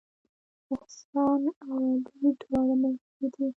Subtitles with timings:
[0.75, 3.45] احسان او علي دواړه ملګري دي